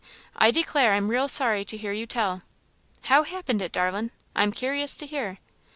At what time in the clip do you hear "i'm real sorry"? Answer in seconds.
0.93-1.63